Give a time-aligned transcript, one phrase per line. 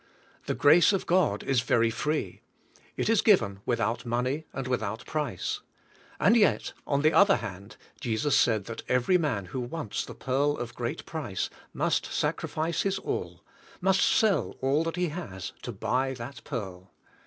[0.47, 2.41] The grace of God is very free.
[2.97, 5.61] It is given without money and without price.
[6.19, 10.57] And 3^et, on the other hand, Jesus said that every man who wants the pearl
[10.57, 13.41] of great price must sac rifice his all,
[13.79, 16.89] must sell all that he has to buy that pearl.